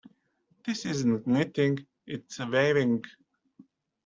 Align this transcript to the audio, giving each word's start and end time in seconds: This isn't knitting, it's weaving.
This 0.65 0.87
isn't 0.87 1.27
knitting, 1.27 1.85
it's 2.07 2.39
weaving. 2.39 3.03